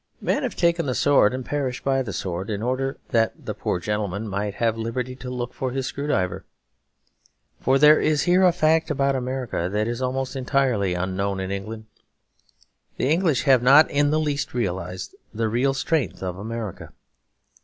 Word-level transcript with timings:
Men 0.19 0.41
have 0.41 0.55
taken 0.55 0.87
the 0.87 0.95
sword 0.95 1.31
and 1.31 1.45
perished 1.45 1.83
by 1.83 2.01
the 2.01 2.11
sword 2.11 2.49
in 2.49 2.63
order 2.63 2.97
that 3.09 3.45
the 3.45 3.53
poor 3.53 3.79
gentleman 3.79 4.27
might 4.27 4.55
have 4.55 4.75
liberty 4.75 5.15
to 5.17 5.29
look 5.29 5.53
for 5.53 5.69
his 5.69 5.85
screw 5.85 6.07
driver. 6.07 6.43
For 7.59 7.77
there 7.77 7.99
is 8.01 8.23
here 8.23 8.41
a 8.43 8.51
fact 8.51 8.89
about 8.89 9.15
America 9.15 9.69
that 9.71 9.87
is 9.87 10.01
almost 10.01 10.35
entirely 10.35 10.95
unknown 10.95 11.39
in 11.39 11.51
England. 11.51 11.85
The 12.97 13.11
English 13.11 13.43
have 13.43 13.61
not 13.61 13.91
in 13.91 14.09
the 14.09 14.19
least 14.19 14.55
realised 14.55 15.13
the 15.35 15.47
real 15.49 15.75
strength 15.75 16.23
of 16.23 16.35
America. 16.35 16.93